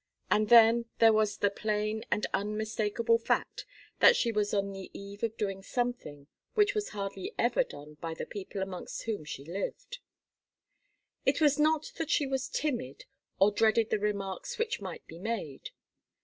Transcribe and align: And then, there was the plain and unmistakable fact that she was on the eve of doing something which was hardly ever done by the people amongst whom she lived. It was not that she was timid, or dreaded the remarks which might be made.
And 0.31 0.49
then, 0.49 0.85
there 0.97 1.13
was 1.13 1.37
the 1.37 1.51
plain 1.51 2.03
and 2.09 2.25
unmistakable 2.33 3.19
fact 3.19 3.67
that 3.99 4.15
she 4.15 4.31
was 4.31 4.51
on 4.51 4.71
the 4.71 4.89
eve 4.97 5.21
of 5.21 5.37
doing 5.37 5.61
something 5.61 6.25
which 6.55 6.73
was 6.73 6.89
hardly 6.89 7.35
ever 7.37 7.63
done 7.63 7.97
by 8.01 8.15
the 8.15 8.25
people 8.25 8.63
amongst 8.63 9.03
whom 9.03 9.23
she 9.23 9.45
lived. 9.45 9.99
It 11.23 11.39
was 11.39 11.59
not 11.59 11.91
that 11.97 12.09
she 12.09 12.25
was 12.25 12.49
timid, 12.49 13.05
or 13.37 13.51
dreaded 13.51 13.91
the 13.91 13.99
remarks 13.99 14.57
which 14.57 14.81
might 14.81 15.05
be 15.05 15.19
made. 15.19 15.69